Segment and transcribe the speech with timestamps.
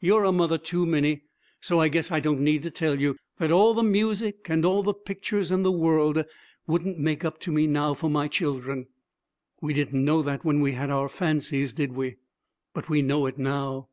[0.00, 1.22] You're a mother, too, Minnie,
[1.60, 4.82] so I guess I don't need to tell you that all the music and all
[4.82, 6.24] the pictures in the world
[6.66, 8.88] wouldn't make up to me, now, for my children.
[9.60, 12.16] We didn't know that when we had our "fancies," did we?
[12.74, 13.88] But we know it now.